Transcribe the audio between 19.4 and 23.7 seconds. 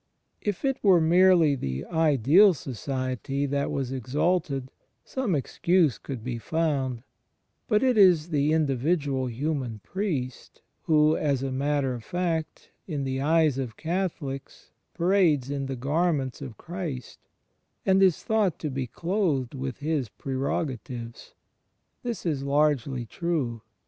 with His pre rogatives. This is largely true.